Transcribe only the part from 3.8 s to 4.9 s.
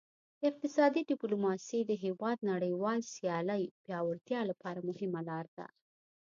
پیاوړتیا لپاره